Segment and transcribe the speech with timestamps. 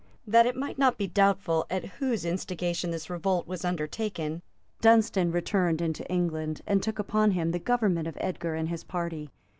[0.25, 4.41] That it might not be doubtful at whose instigation this revolt was undertaken,
[4.81, 9.29] Dunstan returned into England, and took upon him the government of Edgar and his party.